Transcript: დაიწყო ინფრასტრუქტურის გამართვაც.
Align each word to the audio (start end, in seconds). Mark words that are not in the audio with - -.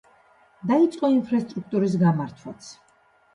დაიწყო 0.71 1.09
ინფრასტრუქტურის 1.17 1.99
გამართვაც. 2.05 2.73